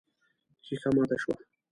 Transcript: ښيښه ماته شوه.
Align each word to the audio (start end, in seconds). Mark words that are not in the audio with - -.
ښيښه 0.65 0.89
ماته 0.95 1.15
شوه. 1.21 1.35